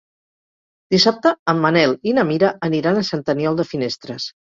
[0.93, 4.27] Dissabte en Manel i na Mira aniran a Sant Aniol de Finestres.